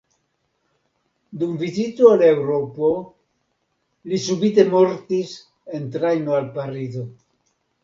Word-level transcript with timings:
Dum 1.43 1.51
vizito 1.63 2.09
al 2.13 2.23
Eŭropo 2.29 2.89
li 4.13 4.21
subite 4.25 4.67
mortis 4.73 5.37
en 5.81 5.89
trajno 5.99 6.37
al 6.41 6.51
Parizo. 6.59 7.09